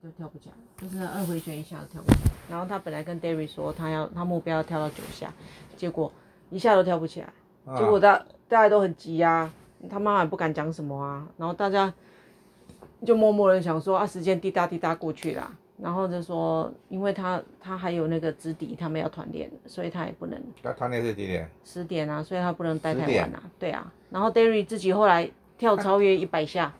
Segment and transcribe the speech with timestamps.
[0.00, 2.30] 就跳不起来，就是二回旋一下都跳不起来。
[2.48, 5.32] 然后他本来跟 Derry 说他要他目标要跳到九下，
[5.76, 6.12] 结果
[6.50, 7.26] 一下都跳不起来。
[7.66, 9.52] 啊、结果大大家都很急啊，
[9.90, 11.26] 他妈妈也不敢讲什么啊。
[11.36, 11.92] 然后大家
[13.04, 15.52] 就默默的想说啊，时间滴答滴答过去啦。
[15.78, 20.40] 然后就说，因为他他还有那个直底，他们要团练，所以他也不能。
[20.62, 21.50] 他团练是几点？
[21.64, 23.42] 十点啊，所以他不能待太晚啊。
[23.58, 23.92] 对啊。
[24.10, 26.66] 然后 Derry 自己后来跳超越一百下。
[26.66, 26.74] 啊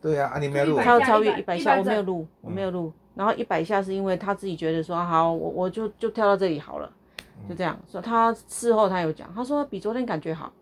[0.00, 0.78] 对呀，啊你没有录。
[0.78, 2.92] 他要超越一百下，我没有录，我没有录。
[3.14, 6.88] 然后一百下是因为他自己觉得说好，我我就就跳到这里好了，
[7.48, 7.76] 就这样。
[7.90, 10.52] 说他事后他有讲，他说比昨天感觉好，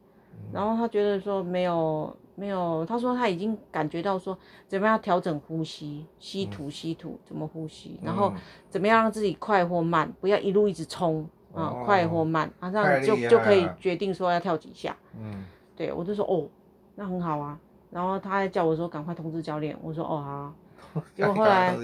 [0.53, 8.33] 然后他觉得说没有没有，他说他已经感觉到说怎么样调整呼吸，吸吐吸吐怎么呼吸，然后
[8.71, 14.97] 怎么样让自己快或慢，不要一路一直冲啊，快或慢啊，这样就就可以决定说要跳几下。
[15.21, 15.45] 嗯，
[15.77, 16.49] 对我就说哦，
[16.95, 17.59] 那很好啊。
[17.91, 20.55] 然后他还叫我说赶快通知教练，我说哦好。
[21.15, 21.77] 结果后来，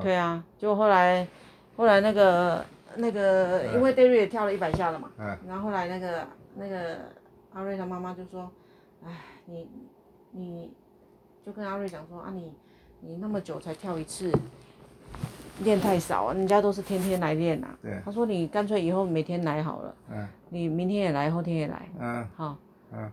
[0.00, 1.26] 对啊，结果后来，
[1.76, 2.64] 后来那个
[2.94, 5.10] 那个，因为 Derry 也跳了一百下了嘛，
[5.48, 6.98] 然后后来那个那个
[7.52, 8.48] 阿瑞他妈妈就说，
[9.04, 9.10] 哎，
[9.46, 9.68] 你
[10.30, 10.72] 你
[11.44, 12.52] 就跟阿瑞讲说啊，你
[13.00, 14.30] 你那么久才跳一次，
[15.64, 17.66] 练太少啊，人家都是天天来练呐。
[17.82, 18.00] 对。
[18.04, 19.94] 他说你干脆以后每天来好了。
[20.12, 20.28] 嗯。
[20.48, 21.88] 你明天也来，后天也来。
[21.98, 22.28] 嗯。
[22.36, 22.56] 好。
[22.92, 23.10] 嗯。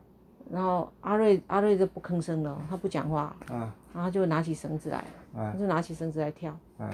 [0.52, 3.34] 然后阿瑞阿瑞就不吭声了，他不讲话。
[3.50, 3.74] 啊。
[3.94, 6.52] 然后他就拿起绳子来，他就拿起绳子来跳。
[6.78, 6.90] 啊。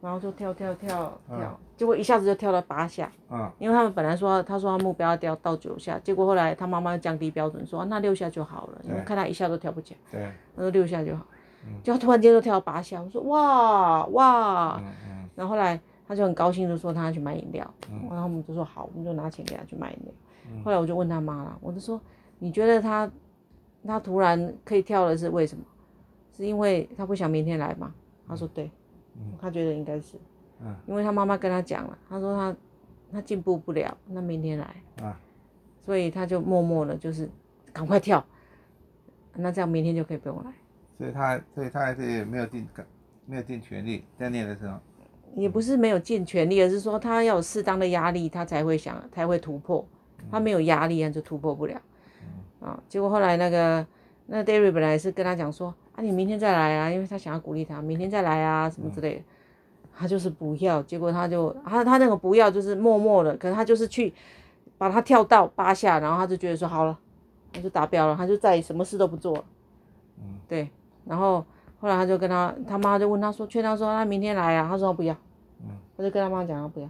[0.00, 3.10] 然后就跳跳跳跳，结果一下子就跳了八下。
[3.28, 3.52] 啊。
[3.58, 10.00] 因为他们本来说，他说他目标要跳到九下，结果后来他妈妈降低标准，说那六下就好了，因为看他一下都跳不起来。
[10.10, 10.32] 对。
[10.54, 11.24] 他说六下就好。
[11.64, 11.72] 嗯。
[11.82, 14.80] 就突然间就跳到八下，我说哇哇。
[15.34, 17.68] 然后后来他就很高兴的说他要去买饮料。
[17.90, 18.02] 嗯。
[18.10, 20.12] 然后我们就说好，我们就拿钱给他去买饮料。
[20.50, 20.62] 嗯。
[20.64, 22.00] 后来我就问他妈了，我就说。
[22.38, 23.10] 你觉得他，
[23.86, 25.64] 他突然可以跳了是为什么？
[26.36, 27.94] 是因为他不想明天来吗？
[28.28, 28.70] 他说对，
[29.40, 30.16] 他觉得应该是，
[30.86, 32.56] 因为他妈妈跟他讲了，他说他
[33.12, 34.74] 他进步不了，那明天来。
[35.02, 35.18] 啊，
[35.84, 37.30] 所以他就默默的，就是
[37.72, 38.22] 赶快跳，
[39.34, 40.52] 那这样明天就可以不用来。
[40.98, 42.68] 所以他所以他还是没有尽
[43.24, 44.78] 没有尽全力在练的时候，
[45.34, 49.86] 也不是没有尽全力，而是说他要有适当的压力，他才会想才会突破，
[50.30, 51.80] 他没有压力，他就突破不了。
[52.60, 53.86] 啊，结果后来那个
[54.26, 59.22] 那 Derry 本来是跟他讲说啊，你明天再来啊，因为他想要鼓励他，明天再来啊什么之类的，
[59.96, 60.82] 他就是不要。
[60.82, 64.12] 结果他就他他那个不要就是默默的，可是他就是去
[64.78, 66.98] 把他跳到八下，然后他就觉得说好了，
[67.52, 69.44] 他就达标了，他就再什么事都不做了。
[70.18, 70.68] 嗯，对。
[71.04, 71.44] 然后
[71.78, 75.14] 后来他就跟他他妈就问他说，劝他说他明天来啊，他说他不要。
[75.60, 76.88] 嗯，他就跟他妈讲他不要。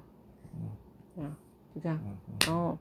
[1.16, 1.36] 嗯，啊，
[1.74, 2.00] 就这样，
[2.46, 2.78] 然后。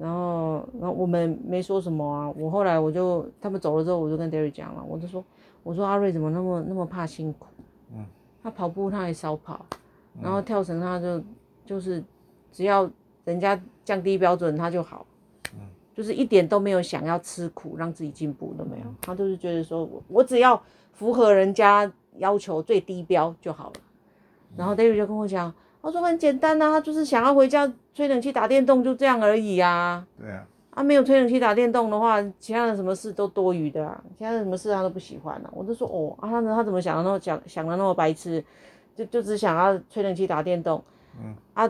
[0.00, 2.32] 然后，然后我们没说什么啊。
[2.36, 5.24] 我后来我就他们走了之后，我就跟 Derry 讲了，我就说，
[5.62, 7.46] 我说阿瑞怎么那么那么怕辛苦？
[7.92, 8.04] 嗯，
[8.42, 9.66] 他跑步他也少跑，
[10.22, 11.22] 然后跳绳他就
[11.66, 12.02] 就是
[12.52, 12.88] 只要
[13.24, 15.04] 人家降低标准他就好，
[15.54, 15.60] 嗯，
[15.94, 23.74] 就是一点都没有想要吃苦让自己进步都没有，他就是觉得说我我只要符合人家要求最低标就好了。
[24.56, 25.52] 然后 Derry 就跟我讲。
[25.82, 30.06] 他说很简单呐、啊，他就是想要回家吹冷气打电动，就这样而已啊。
[30.20, 30.46] 对啊。
[30.70, 34.02] 啊，没有吹冷气打电动的话，其他的什么事都多余的啊。
[34.16, 35.50] 其他的什么事他都不喜欢了、啊。
[35.54, 38.44] 我就说哦，啊，他他怎么想的那么想想的那么白痴，
[38.94, 40.82] 就就只想要吹冷气打电动。
[41.20, 41.34] 嗯。
[41.54, 41.68] 啊，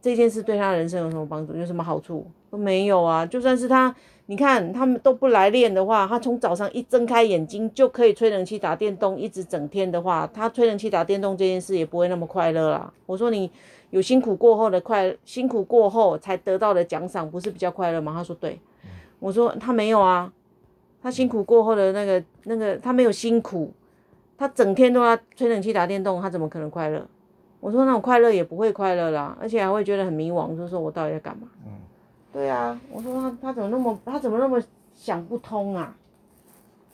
[0.00, 1.54] 这件事对他人生有什么帮助？
[1.56, 2.26] 有什么好处？
[2.50, 3.24] 都没有啊。
[3.24, 3.94] 就算是他。
[4.28, 12.92] 你看他们都不来练的话，他从早上一睁开眼睛就可以吹冷气打电动，一直整天的话，他吹冷气打电动这件事也不会那么快乐啦。
[13.06, 13.48] 我说你
[13.90, 18.12] 有辛苦过后的快，辛苦过后才得到的奖赏，不是比较快乐吗？
[18.14, 18.58] 他说对。
[19.20, 20.30] 我说他没有啊，
[21.00, 23.72] 他辛苦过后的那个那个他没有辛苦，
[24.36, 27.06] 他整天都要吹冷气打电动，他怎么可能快乐？
[27.60, 31.46] 我说那种快乐也不会快乐啦，而且还会觉得很迷惘，就是说我到底在干嘛？
[31.64, 31.72] 嗯。
[32.36, 34.62] 对啊，我说他他怎么那么他怎么那么
[34.94, 35.96] 想不通啊？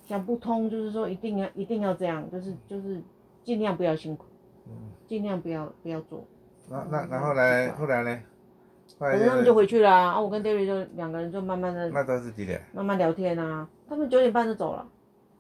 [0.07, 3.03] 想不通就是说一定要一定要这样，就是就是
[3.43, 4.25] 尽量不要辛苦，
[4.69, 4.73] 嗯，
[5.09, 6.23] 尽量不要不要做。
[6.69, 8.21] 那那然后来后来呢？
[9.00, 11.91] 反正他们就回去啦，啊，我跟 David 就两个人就慢慢的。
[11.91, 12.61] 那都是几点？
[12.73, 14.87] 慢慢聊天啊，他们九点半就走了。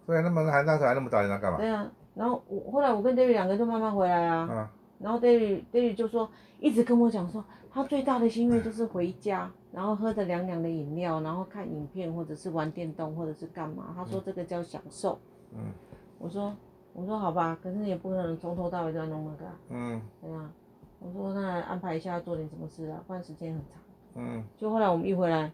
[0.04, 1.58] 对啊，那么还那时候还那么早，你在干嘛？
[1.58, 4.48] 对啊，然后我后来我跟 David 两个人就慢慢回来啊。
[4.50, 4.68] 嗯。
[5.02, 9.50] 然后 Derry 就说一直跟我讲说，他最大的心愿就是回家。
[9.72, 13.94] 然后喝着凉凉的饮料，然后看影片，或者是玩电动，或者是干嘛？
[13.96, 15.18] 他说这个叫享受。
[15.54, 15.72] 嗯，
[16.18, 16.54] 我说
[16.92, 19.50] 我说好吧，可是也不可能从头到尾都要弄那个。
[19.70, 20.52] 嗯，对啊，
[20.98, 23.78] 我说那安排一下要做点什么事啊，不然时间很长。
[24.16, 25.50] 嗯，就后来我们一回来，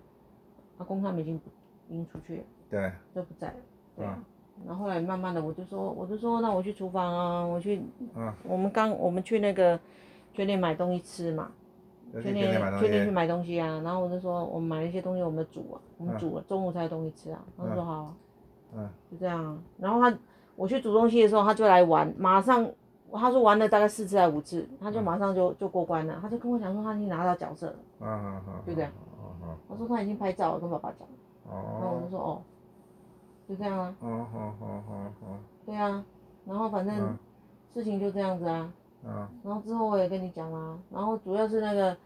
[0.79, 1.41] 阿公他们已经
[1.89, 2.43] 已经出去了。
[2.69, 3.57] 对，都不在了。
[3.95, 4.21] 对啊，
[4.67, 7.83] 然后后来慢慢的，我就说，我就说，那我去厨房啊，我去，
[8.15, 9.79] 嗯，我们刚我们去那个
[10.33, 11.51] 全联买东西吃嘛，
[12.13, 18.15] 全联全联去买东西啊，然后我就说，我们买了一些东西，我们煮啊，我们煮了中午才有东西吃啊，他说好啊，
[18.77, 20.17] 嗯，就这样，然后他
[20.57, 22.69] 我去煮东西的时候，他就来玩，马上
[23.13, 28.89] 他说玩了大概四次还五次，他就马上就就过关了，他就跟我讲说他已经拿到角色了，嗯嗯嗯，对不对？
[29.69, 31.09] 他说他已经拍照了，跟爸爸讲，
[31.81, 32.43] 然后我就说哦。
[33.49, 33.95] 就这样啊。
[34.01, 35.39] 好好好好好。
[35.65, 36.05] 对啊，
[36.45, 37.17] 然后反正
[37.73, 38.71] 事情就这样子啊。
[39.05, 39.29] 嗯。
[39.43, 41.97] 然后之后我也跟你讲啊，然后主要是那个，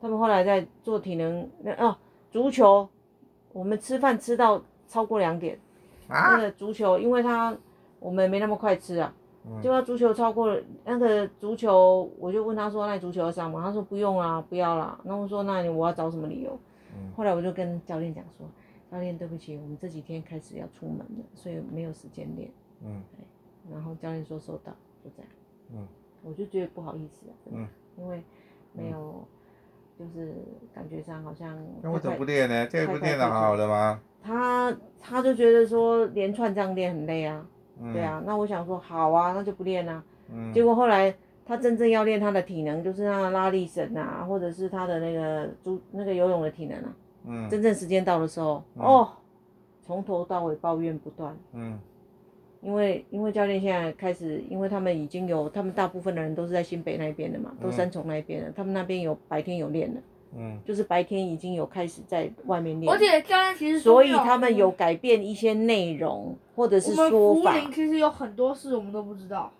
[0.00, 1.96] 他们后来在做体能，那哦，
[2.30, 2.88] 足球，
[3.52, 5.58] 我们吃饭吃到超过两点。
[6.08, 6.36] 啊。
[6.36, 7.56] 那个足球，因为他
[7.98, 9.12] 我们没那么快吃啊。
[9.60, 16.56] 就要足球超过了，那个足球，我就问他说：“那足球要上吗？”他说：“不用啊，不要啦。”然后我说：“那你我要找什么理由？”
[16.94, 17.10] 嗯。
[17.16, 18.46] 后来我就跟教练讲说。
[18.92, 22.50] 教练，对不起，我们这几天开始要出门了，所以没有时间练。
[22.84, 23.02] 嗯，
[23.72, 24.70] 然后教练说收到，
[25.02, 25.30] 就这样。
[25.72, 25.88] 嗯，
[26.22, 27.66] 我就觉得不好意思啊，嗯，
[27.96, 28.22] 因为
[28.74, 29.26] 没有，
[29.98, 30.34] 就是
[30.74, 31.58] 感觉上好像。
[31.80, 32.66] 那为什么不练呢？
[32.66, 33.98] 这个不练的好好的吗？
[34.22, 37.46] 他他就觉得说连串这样练很累啊。
[37.80, 37.94] 嗯。
[37.94, 40.04] 对啊，那我想说好啊，那就不练啊。
[40.30, 40.52] 嗯。
[40.52, 41.14] 结果后来
[41.46, 46.94] 他真正要练他的体能，就是他的拉力绳啊，或者是他的那个足那个游泳的体能啊。
[47.26, 49.08] 嗯，真正时间到的时候，嗯、哦，
[49.82, 51.36] 从头到尾抱怨不断。
[51.52, 51.78] 嗯，
[52.60, 60.00] 因为因为教练现在开始，因为他们已经有，他们大部分的人都是在新北那边的嘛，都三重那边的，嗯、他们那边有白天有练的。
[60.34, 62.90] 嗯，就是白天已经有开始在外面练。
[62.92, 67.50] 而且教练其实所以他们有改变一些内容或者是说法。
[67.50, 69.52] 我们其实有很多事我们都不知道。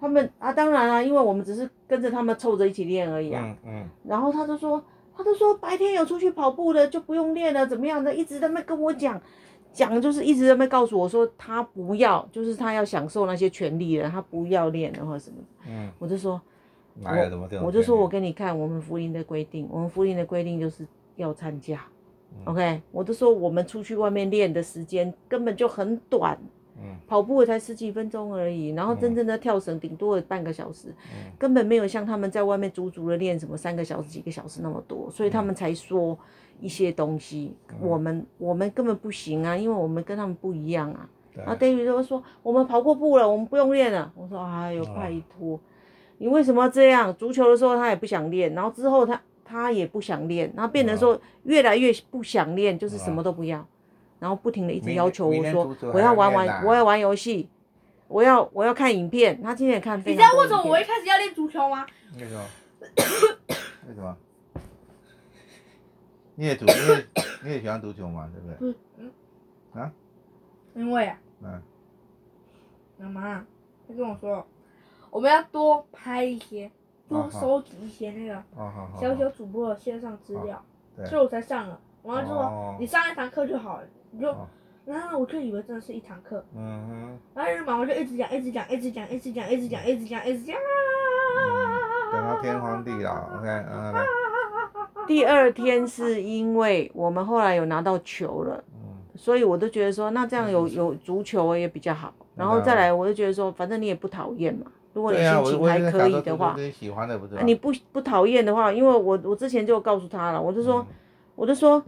[0.00, 3.56] 他们啊，当然啊，因为我们只是跟着他们凑着一起练而已啊。
[3.66, 4.82] 嗯然后他就说。
[5.16, 8.14] 他都说白天有出去跑步的就不用练了，怎么样的？
[8.14, 9.20] 一直在那跟我讲，
[9.72, 15.36] 讲就是一直在那告诉我说他不要，就是他要享受那些权利了，他不要练了或者什么。
[15.68, 16.40] 嗯，我就说，
[16.94, 20.86] 哪有这么我就说我给你看我们福林的规定，我们福林的规定就是
[21.16, 21.80] 要参加。
[22.32, 26.36] 嗯、OK，我就说我们出去外面练的时间根本就很短。
[27.04, 36.18] 嗯，跑步也才十几分钟而已，然后真正的跳绳顶多半个小时，嗯、根本没有像他们在外面足足的练什么三个小时、几个小时那么多，所以他们才说
[36.60, 41.08] 一些东西，嗯、我们我们根本不行啊，因为我们跟他们不一样啊。
[41.34, 44.12] 对然后 David 就说我们跑过步了，我们不用练了。
[44.14, 45.58] 我说哎呦，拜托，
[46.18, 47.12] 你为什么要这样？
[47.16, 53.66] 足球的时候他也不想练，然后之后他他也不想练，然后变成说越来越不想练，就是什么都不要。
[54.18, 57.48] 然后不停的一直要求我说，我要玩玩，我要玩游戏，
[58.08, 59.40] 我要我要看影片。
[59.42, 59.98] 他今天也看。
[60.00, 61.86] 你知道为什么我一开始要练足球吗？
[62.18, 62.44] 为什么？
[63.88, 64.16] 为什么？
[66.36, 67.06] 你也足，你也
[67.44, 68.72] 你也喜欢足球嘛，对不对？
[68.72, 69.12] 不，嗯。
[69.80, 69.92] 啊？
[70.74, 71.18] 因为啊。
[71.42, 71.62] 嗯。
[72.98, 73.46] 妈妈，
[73.86, 74.46] 他跟我说，
[75.10, 76.70] 我们要多拍一些，
[77.08, 78.42] 多收集一些那个
[78.98, 80.64] 小小主播的线上资料，
[81.04, 81.78] 所以我才上了。
[82.02, 83.86] 完了之后你上一堂课就好了。
[84.20, 84.34] 就，
[84.84, 90.56] 然后我就以为真的是一堂课，嗯哼，然后妈妈就一直讲，一直讲，一直讲，一直讲，一直讲，一直讲，一直讲，
[92.12, 93.94] 等到天荒地老，OK，嗯，
[95.06, 110.86] 第二天是因为我们后来有拿到球了，嗯，所以我都觉得说，那这样有有足球也比较好，然后再来我就觉得说，反正你也不讨厌嘛，如果你心情还可以的话，喜欢的不是，你不不讨厌的话，因为我我之前就告诉他了，我就说，
[111.34, 111.82] 我就说。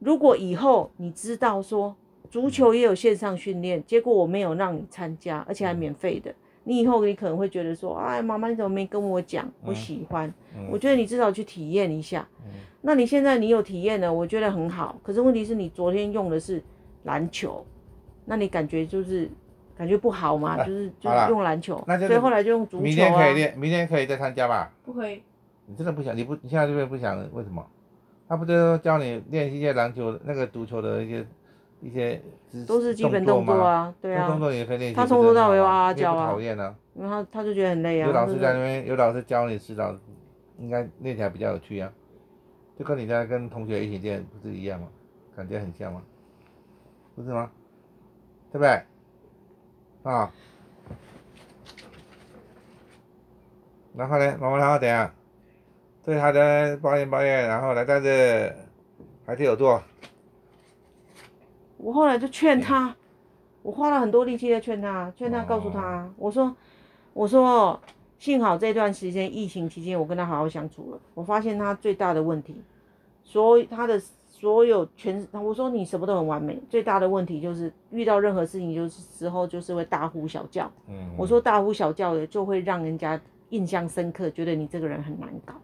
[0.00, 1.94] 如果以后你知道说
[2.28, 9.50] 足球也有线上训练，结果我没有让你参加，而且还免费的，你以后你可能会觉得说，哎，妈妈你怎么没跟我讲？
[9.62, 10.32] 我喜欢，
[10.70, 12.26] 我觉得你至少去体验一下。
[12.44, 12.52] 嗯、
[12.82, 14.98] 那你现在你有体验了，我觉得很好。
[15.02, 16.62] 可是问题是你昨天用的是
[17.02, 17.64] 篮球，
[18.24, 19.28] 那你感觉就是
[19.76, 20.56] 感觉不好嘛？
[20.64, 22.84] 就是就是用篮球，那就所以后来就用足球啊。
[22.84, 24.72] 明天可以练，明天可以再参加吧？
[24.84, 25.22] 不可以。
[25.66, 26.16] 你真的不想？
[26.16, 27.18] 你不你现在这边不想？
[27.32, 27.66] 为什么？
[28.30, 31.26] 他不就教你练习一些篮球、那个足球的一些
[31.80, 32.22] 一些
[32.64, 34.28] 都是基本动作啊，对啊。
[34.28, 34.94] 动作也可以练。
[34.94, 36.30] 他从头到尾哇哇教啊。
[36.30, 36.72] 讨厌啊。
[36.94, 38.06] 因为他他就觉得很累啊。
[38.06, 39.92] 有老师在那边，有老师教你指导，
[40.58, 41.92] 应该练起来比较有趣啊。
[42.78, 44.86] 就跟你在跟同学一起练，不是一样吗？
[45.34, 46.00] 感觉很像吗？
[47.16, 47.50] 不是吗？
[48.52, 48.80] 对不对？
[50.04, 50.30] 啊。
[53.96, 55.10] 然后呢，妈妈然后怎样？
[56.04, 58.54] 对他的抱怨抱怨，然后来，但是
[59.26, 59.82] 还是有做。
[61.76, 62.94] 我后来就劝他，
[63.62, 66.56] 我花了很多力气在劝他，劝他告诉他，哦、我说，
[67.12, 67.80] 我说，
[68.18, 72.54] 幸好这段时间疫情期间我跟他好好相处了，我发现他最大的问题，
[73.22, 80.70] 所以他的所有全，我说你什么都很完美，最大的问题就是遇到任何事情就是时候就是会大呼小叫。
[80.88, 85.54] 嗯，我说大呼小叫的就会让人家印象深刻，觉得你这个人很难搞。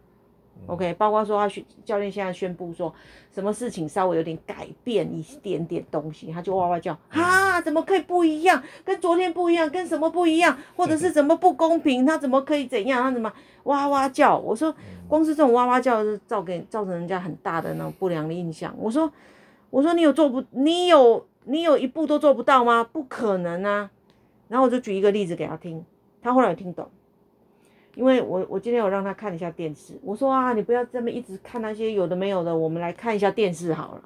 [0.66, 2.92] OK，包括说他宣教练现在宣布说，
[3.32, 8.60] 什么事情稍微有点改变一点点东西，他就哇哇叫，哈，怎么可以不一样？
[8.84, 10.58] 跟昨天不一样，跟什么不一样？
[10.74, 12.04] 或者是 怎么不公平？
[12.04, 13.02] 他怎么可以怎样？
[13.02, 13.32] 他怎么
[13.64, 14.36] 哇哇叫？
[14.36, 14.74] 我说，
[15.06, 18.74] 光是这种哇哇叫就造给造成人家很大的那种不良的印象。
[18.76, 19.12] 我说，
[19.70, 20.42] 我说你有做不？
[20.50, 22.82] 你有你有一步都做不到吗？
[22.82, 23.88] 不可能啊！
[24.48, 25.84] 然后我就举一个例子给他听，
[26.20, 26.88] 他后来有听懂。
[27.96, 34.02] 因为我我今天有让他看一下电视，我说啊，你不要这么一直看那些有的没有的，我们来看一下电视好了。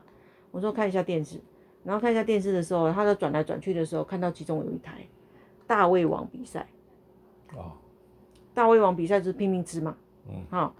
[0.53, 1.39] 我说看一下电视，
[1.83, 4.99] 然后看一下电视的时候，他在转来转去的时候，看到其中有一台
[5.67, 6.67] 大胃王比赛。
[7.57, 7.73] 哦。
[8.55, 9.97] 大胃王比赛就是拼命吃嘛。
[10.29, 10.35] 嗯。
[10.51, 10.73] 好，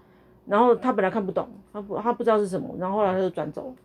[0.45, 3.75] 然后他本来看不懂，他不他不知道是什么，然后后来他就转走了。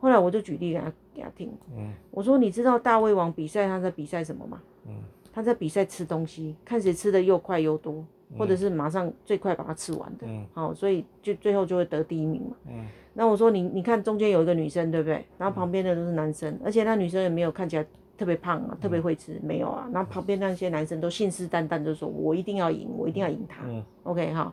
[0.00, 1.48] 后来我就举例给他给他听。
[1.76, 1.92] 嗯。
[2.10, 4.60] 我说你知道大胃王比赛他在比赛什么吗？
[4.88, 4.94] 嗯。
[5.32, 8.04] 他在比赛吃东西，看谁吃的又快又多。
[8.38, 12.56] 或者是马上最快把它吃完的，嗯，好，所以就最后就会得第一名嘛。
[12.66, 15.22] 嗯，那我说你你看中间有一个女生对不对？
[15.36, 17.84] 然后旁边的都是男生，而且那女生也没有看起来
[18.16, 19.86] 特别胖啊，特别会吃，没有啊。
[19.92, 23.66] 然后旁边那些男生都信誓旦旦就说，我一定要赢，我一定要赢他。
[23.66, 24.50] 嗯，OK 哈。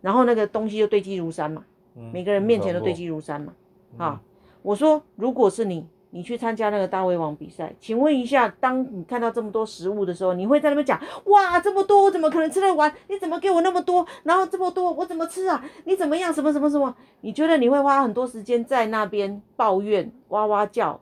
[0.00, 1.64] 然后那个东西就堆积如山嘛，
[2.12, 3.52] 每个人面前都堆积如山嘛。
[3.98, 4.22] 啊，
[4.62, 5.84] 我说如果是你。
[6.10, 12.92] 你去参加那个大胃王比赛，请问一下，当你看到这么多食物的时候，你会在那边讲哇，这么多我怎么可能吃得完？
[13.08, 14.04] 你怎么给我那么多？
[14.24, 15.64] 然后这么多我怎么吃啊？
[15.84, 16.34] 你怎么样？
[16.34, 16.92] 什么什么什么？
[17.20, 21.00] 你觉得你会花很多时间在那边抱怨、哇哇叫，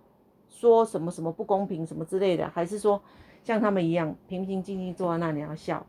[0.50, 3.00] 说什么什么不公平什么之类的，还是说
[3.42, 5.86] 像他们一样平平静静坐在那里要笑，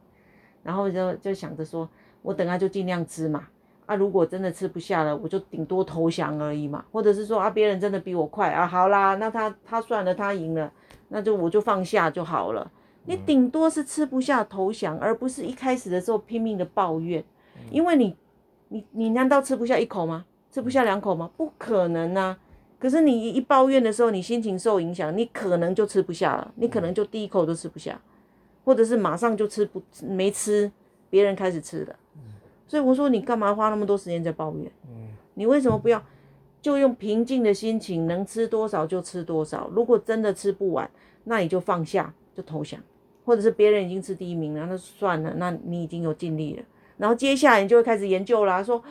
[0.63, 1.89] 然后就就想着说
[2.21, 3.47] 我等下就尽量吃嘛。
[3.89, 10.71] 啊，如果真的吃不下了，我就顶多投降而已嘛，或者是说啊，别人真的比我快啊，好啦，那他他算了，他赢了，
[11.07, 12.71] 那就我就放下就好了。
[13.05, 17.23] 你顶多是吃不下投降，而不是一开始的时候拼命的抱怨，
[17.71, 18.15] 因为你
[18.67, 20.23] 你你难道吃不下一口吗？
[20.51, 21.31] 吃不下两口吗？
[21.35, 22.37] 不可能啊！
[22.77, 27.99] 可是你一抱怨的时候，你心情受影响，你可能就吃不下了，你可能就第一口都吃不下，
[28.63, 30.71] 或者是马上就吃不没吃，
[31.09, 31.95] 别人开始吃了。
[32.69, 34.71] 所以我说，你干嘛花那么多时间在抱怨？
[34.87, 35.99] 嗯，你为什么不要
[36.61, 39.67] 就用平静的心情，能吃多少就吃多少。
[39.73, 40.87] 如果真的吃不完，
[41.23, 42.79] 那你就放下，就投降，
[43.25, 46.63] 或者是别人已经吃第一名了，那算了，那你已经有尽力了。
[46.97, 48.83] 然后接下来你就会开始研究啦，说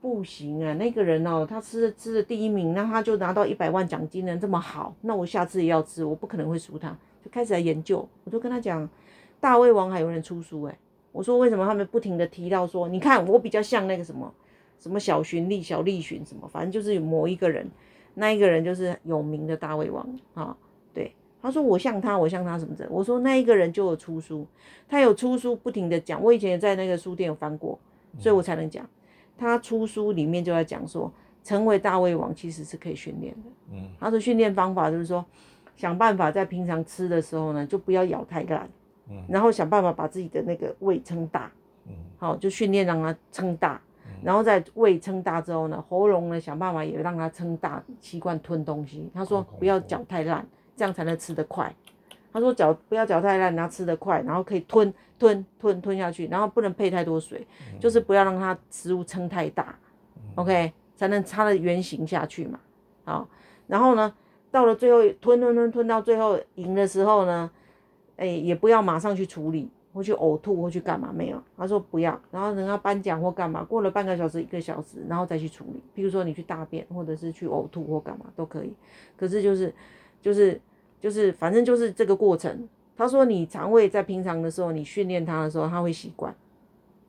[0.00, 8.08] 不行啊，那个人哦，他吃了吃了第一名，那他就拿到一百万奖金了，这么好，那我下次也要吃，我不可能会输他，就开始来研究。
[8.22, 8.88] 我就跟他讲，
[9.40, 10.78] 大胃王还有人出书哎。
[11.14, 14.34] 我说为什么他们不停地提到说，你看我比较像那个什么
[14.80, 17.70] 什么小循利小栗旬什么，反正就是某一个人，
[18.14, 20.56] 那一个人就是有名的大胃王啊。
[20.92, 22.84] 对，他说我像他，我像他什么的。
[22.90, 24.44] 我说那一个人就有出书，
[24.88, 26.20] 他有出书，不停地讲。
[26.20, 27.78] 我以前也在那个书店有翻过，
[28.18, 28.84] 所以我才能讲。
[29.38, 31.12] 他出书里面就在讲说，
[31.44, 33.50] 成为大胃王其实是可以训练的。
[33.72, 35.24] 嗯，他的训练方法就是说，
[35.76, 38.68] 想办法在平常吃的时候呢，就不要咬太烂。
[39.28, 41.50] 然后想办法把自己的那个胃撑大，
[42.16, 43.80] 好，就训练让它撑大，
[44.22, 49.10] 然后在胃撑大之后呢，喉咙呢想办法也让它撑大，习惯吞东西。
[49.12, 51.70] 他说不要嚼太烂，这样才能吃得快。
[52.32, 57.46] 他说嚼不要嚼太烂，然后吃得快，然后可以吞吞吞吞下去，然后不能配太多水，
[57.78, 59.78] 就是不要让它食物撑太大
[60.36, 62.58] ，OK，才能它的原型下去嘛。
[63.04, 63.28] 好，
[63.66, 64.14] 然后呢，
[64.50, 67.50] 到了最后吞吞吞吞到最后赢的时候呢。
[68.16, 71.12] 哎、欸，也不要马上去处理，或去呕吐，或去干嘛？
[71.12, 75.80] 没有，他说不要，然后等他颁奖或干嘛，过了半个小时、一个小时，然后再去处理。
[75.94, 78.72] 比如说你去大便，或者是去呕吐或干嘛都可以。
[79.16, 79.74] 可是就是
[80.20, 80.60] 就是
[81.00, 82.68] 就是，反正就是这个过程。
[82.96, 86.32] 他说你肠胃在平常的时候，你训练它的时候，它会习惯。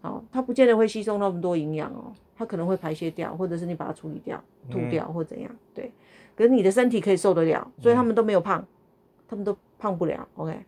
[0.01, 5.51] 好，它不见得会吸收那么多营养哦，它可能会排泄掉，或者是你把它处理掉、吐掉或怎样。
[5.73, 5.91] 对，
[6.35, 8.65] 可是你的身体可以受得了，所以他们都没有胖，
[9.27, 10.27] 他们都胖不了。
[10.35, 10.59] OK。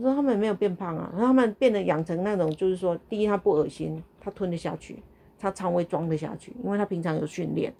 [0.00, 4.96] 他说他们没有变胖啊，然后他们变得养成那种，就是说，第一他不恶心，他吞得下去，
[5.38, 7.72] 他肠胃装得下去，因为他平常有训练。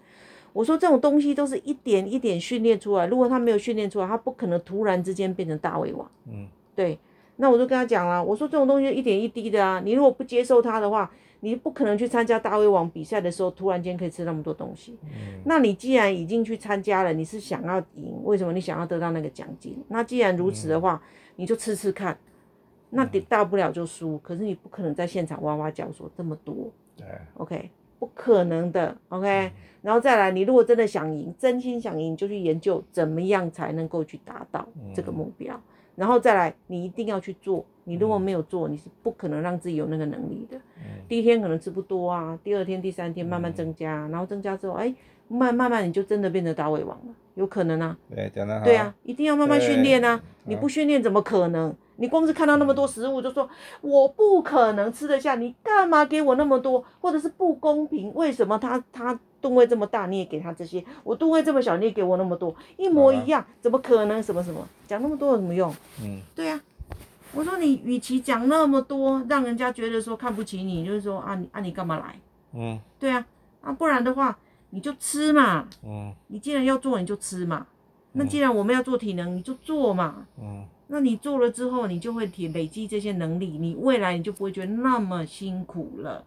[0.52, 6.10] 我说这种东西都是一点一点训练出来，如果他没有训练出来，他不可能突然之间变成大胃王。
[6.26, 6.98] 嗯，对。
[7.40, 11.08] 那我就跟他讲了，我说这种东西一点一滴的啊，你如果不接受它的话，
[11.38, 14.98] 你不可能去参加大胃王比赛的时候，突然间可以吃那么多东西。
[15.04, 19.80] 嗯，那你既然已经去参加了，你是想要赢，为什么你想要得到那个奖金？
[19.86, 22.18] 那既然如此的话，嗯你就吃吃看，
[22.90, 26.68] 那大不了就输，可是你不可能在现场哇哇叫说这么多。
[26.96, 29.52] 对，OK，不可能的，OK。
[29.82, 35.58] 然后再来，你如果真的想赢，真心想赢，就去研究怎么样才能够去达到这个目标。
[35.94, 37.64] 然后再来，你一定要去做。
[37.84, 40.60] 你如果没有做，你是不可能让自己有那个能力的。
[41.08, 44.92] 第一天可能吃不多啊，第二天、第三天慢慢增加，然后增加之后，哎，
[45.28, 47.96] 慢慢慢你就真的变成大胃王了，有可能啊。
[48.14, 48.64] 对，讲得好。
[48.64, 50.20] 对啊，一定要慢慢训练啊！
[50.44, 51.74] 你不训练怎么可能？
[51.96, 53.48] 你光是看到那么多食物就说
[53.80, 56.84] 我不可能吃得下，你干嘛给我那么多？
[57.00, 58.12] 或者是不公平？
[58.14, 59.18] 为什么他他？
[59.40, 64.20] 吨位这么大，你也给他这些；我吨位这么小，你也给我那么多，一模一样，怎么可能？
[64.20, 64.66] 什么什么？
[64.88, 65.72] 讲那么多有什么用？
[66.02, 66.90] 嗯，对呀、啊。
[67.32, 72.16] 我说你与其讲那么多，让人家觉得说看不起你，就是说啊你啊你干嘛来？
[72.52, 73.24] 嗯，对啊，
[73.60, 74.36] 啊不然的话
[74.70, 75.68] 你就吃嘛。
[75.84, 77.66] 嗯，你既然要做，你就吃嘛。
[78.12, 80.26] 那既然我们要做体能，你就做嘛。
[80.40, 86.24] 嗯，那你做了之后，你就会体累积这些能力，你未来你就不会觉得那么辛苦了。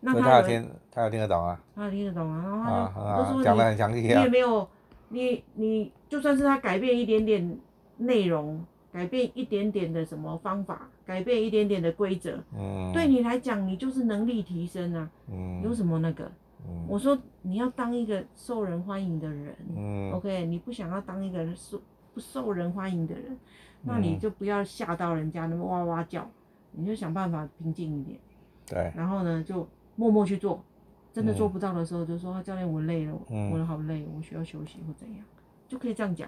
[0.00, 1.60] 那他有听，他有听得懂啊？
[1.74, 4.00] 他有听得懂啊，然后讲得很详细。
[4.00, 4.68] 你也没有，
[5.08, 7.58] 你你就算是他改变一点点
[7.96, 15.08] 内容，改变一点点的什么方法，改变一点点的规则，嗯，对你来讲，你就是能力提升啊。
[15.30, 16.30] 嗯，有什么那个？
[16.66, 21.80] 嗯，我说你要当一个受人欢迎的人，嗯，OK，你不想要当一个受
[22.14, 23.36] 不受人欢迎的人，
[23.82, 26.30] 那你就不要吓到人家那么哇哇叫，
[26.72, 28.18] 你就想办法平静一点。
[28.66, 29.68] 对，然后呢就。
[29.94, 30.64] 默默去做，
[31.12, 33.12] 真的做不到的时候，就说：“教练，我累了，
[33.52, 35.22] 我好累，我需要休息或怎样，
[35.68, 36.26] 就可以这样讲。”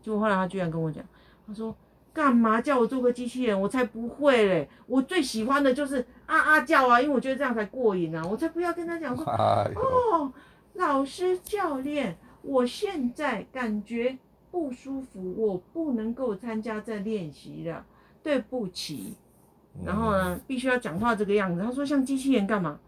[0.00, 1.04] 结果后来他居然跟我讲
[1.44, 1.74] ：“他说
[2.12, 3.58] 干嘛叫我做个机器人？
[3.58, 4.68] 我才不会嘞！
[4.86, 8.22] 我最喜欢的就是啊啊叫啊，因为我觉得这样才过瘾啊！
[8.24, 10.32] 我才不要跟他讲说 哦，
[10.74, 14.18] 老师教练，我现在感觉
[14.50, 17.84] 不舒服，我不能够参加这练习了，
[18.22, 19.14] 对不起。
[19.84, 21.62] 然后呢，必须要讲话这个样子。
[21.62, 22.78] 他说像机器人干嘛？”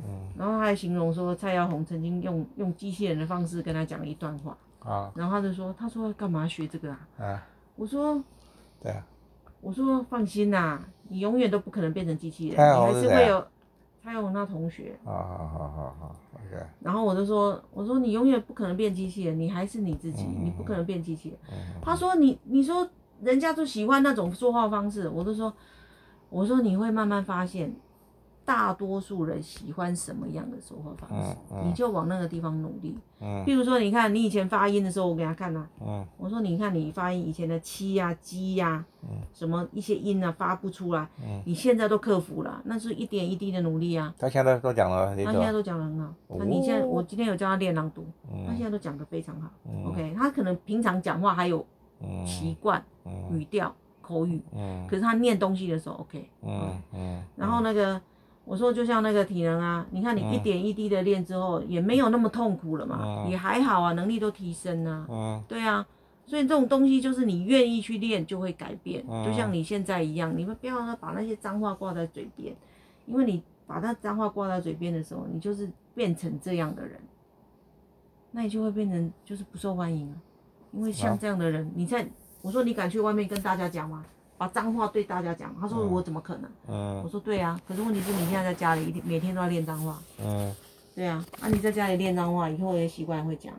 [0.00, 7.00] 嗯，然后他还形容说蔡耀红曾经用用机器人的方式跟他讲了一段话啊，然后他就说，他说干嘛学这个啊？
[7.18, 7.46] 啊，
[7.78, 8.20] 我说，
[8.82, 9.06] 对啊，
[9.60, 13.46] 我说放心呐，你永远都不可能变成机器人，你还是会有
[14.02, 14.98] 蔡耀红那同学。
[15.04, 16.66] 好好好好好，OK。
[16.80, 21.38] 然后我就说，我说你永远不可能变机器人，你还是你自己，你不可能变机器人。
[21.80, 22.88] 他说你你说
[23.22, 25.52] 人家就喜欢那种说话方式，我就说，
[26.30, 27.72] 我说你会慢慢发现。
[28.48, 32.96] 大多数人喜欢什么样的说话方式，你就往那个地方努力。
[33.20, 35.86] 嗯，譬如说，你看你以前发音的时候，我给他看呐、啊。
[35.86, 44.14] 嗯，我说你看你发音以前的七呀、鸡呀，嗯，什么一些音啊发不出来，嗯，你现在都克服了，那是一点一滴的努力啊。
[44.18, 46.14] 他现在都讲了，他现在都讲得很好。
[46.28, 49.50] 那、哦、你现在我今天有教他练朗读，嗯、他现在都讲得非常好。
[49.66, 51.66] 嗯、OK，他可能平常讲话还有
[52.24, 58.00] 习惯、嗯、语调、口语，嗯，可是他念东西的时候 OK，嗯嗯，然后那个。
[58.48, 65.06] 我说就像那个体能啊，你看你一点一滴的练之后，也没有那么痛苦了嘛，也还好啊，能力都提升啊。
[65.10, 65.86] 嗯，对啊，
[66.24, 72.56] 所以这种东西就是你愿意去练就会改变，就像你现在一样，你们不要把那些脏话挂在嘴边，
[73.04, 76.98] 因为你把那脏话挂在嘴边的时候，你就是变成这样的人，
[78.30, 80.16] 那你就会变成就是不受欢迎啊，
[80.72, 82.08] 因为像这样的人，你在
[82.40, 84.06] 我说你敢去外面跟大家讲吗？
[84.38, 86.50] 把脏话对大家讲，他说我怎么可能？
[86.68, 89.98] 嗯，我说对啊，可是问题是你现在在家里一天每天都要练脏话。
[90.22, 90.54] 嗯，
[90.94, 93.52] 对啊，啊你在家里练脏话，以后也习惯会讲，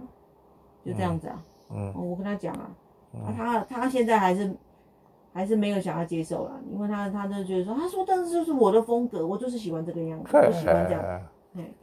[0.86, 1.44] 就这样子啊。
[1.70, 2.72] 嗯，我跟他讲啊，
[3.14, 4.56] 啊他他现在还是
[5.34, 11.22] 还是没有想要接受了，因为他他就觉得说，他说但是就是我的风格，我就是喜欢这个样子，我喜欢这样。
[11.54, 11.74] 对。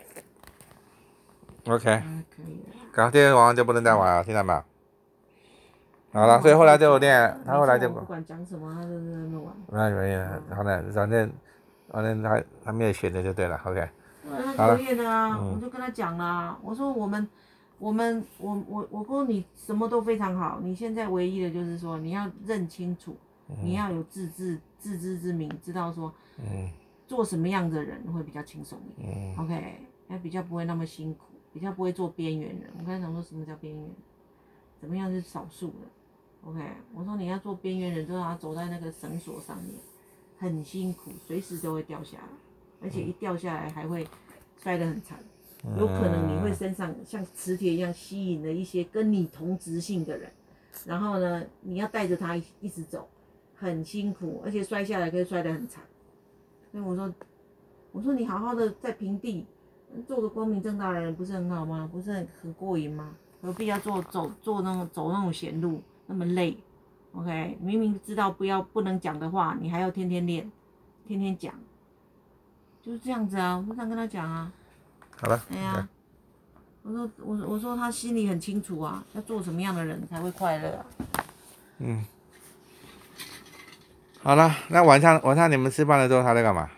[1.72, 1.90] OK。
[1.90, 2.74] 啊可以了。
[2.94, 4.62] 好，今天晚上就不能再玩了，听到没有？
[6.16, 8.96] 好了，所以后来就练，他后来就不管讲什么，他都在
[9.30, 9.54] 那玩。
[9.68, 11.30] 那没有，然后呢，反正
[11.88, 13.86] 反正他他没有选择就对了，OK。
[14.28, 17.28] 那他就练啊，我就跟他讲了，我说我们
[17.78, 23.14] 我们我我我说你什么都非常好，你现在唯一的就是说你要认清楚，
[23.62, 26.70] 你要有自知自知之明，知道说，嗯，
[27.06, 32.70] 做什么样的人会比较轻松一点，OK，还比较不会那么辛苦，比较不会做边缘人。
[32.78, 33.92] 我刚才讲说什么叫边缘人，
[34.80, 35.86] 怎么样是少数的。
[36.46, 36.60] OK，
[36.94, 39.74] 我说你要做边缘人，就让他走在那个绳索上面，
[40.38, 42.28] 很辛苦，随时都会掉下来，
[42.80, 44.06] 而且一掉下来还会
[44.56, 45.18] 摔得很惨，
[45.76, 50.30] 有可能你会身上像磁铁一样吸引了一些跟你同质性的人，
[50.84, 53.08] 然后呢，你要带着他一直走，
[53.56, 55.82] 很辛苦，而且摔下来可以摔得很惨。
[56.70, 57.12] 所以我说，
[57.90, 59.44] 我说你好好的在平地
[60.06, 61.90] 做个光明正大的人，不是很好吗？
[61.92, 63.16] 不是很很过瘾吗？
[63.42, 65.82] 何必要做走做那种走那种险路？
[66.06, 66.56] 那么累
[67.12, 70.50] ，OK，明明知道不要不能讲的话，你还要天天练，
[71.06, 71.52] 天天讲，
[72.82, 74.52] 就是这样子啊，我就这样跟他讲啊，
[75.18, 75.44] 好了。
[75.50, 75.88] 哎呀，
[76.82, 80.86] 我说我我说他心里很清楚啊，要做什么样的人才会快乐啊。
[81.78, 82.04] 嗯。
[84.22, 86.70] 好了，那晚上晚上你们吃饭的时候他在干嘛？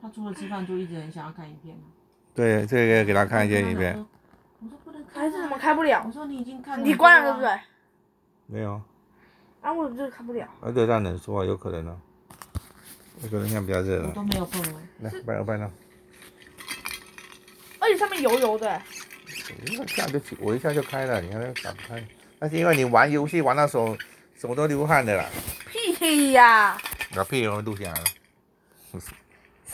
[0.00, 1.76] 他除了吃饭就一直很想要看影片。
[2.34, 4.04] 对，这个给他看一些影片。
[4.64, 6.02] 我说不能开，怎么开不了？
[6.06, 6.84] 我说你已经看了。
[6.84, 7.60] 你关了对不对？
[8.46, 8.80] 没有。
[9.60, 10.48] 啊，我怎么就是开不了？
[10.62, 12.00] 啊，对，让冷缩啊，有可能哦。
[13.22, 14.08] 有可能现在比较热了。
[14.08, 14.74] 我都没有氛围。
[15.00, 15.70] 来，拜了拜了。
[17.78, 18.80] 而且上面油油的。
[19.66, 22.02] 一下就起，我一下就开了，你看那打不开。
[22.38, 23.96] 那是因为你玩游戏玩到手
[24.34, 25.26] 手都流汗的啦。
[25.70, 26.78] 屁呀！
[27.16, 28.04] 啊屁，我录下来了。